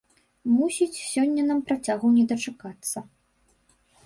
Мусіць, 0.53 1.03
сёння 1.11 1.43
нам 1.49 1.59
працягу 1.67 2.07
не 2.17 2.23
дачакацца. 2.33 2.97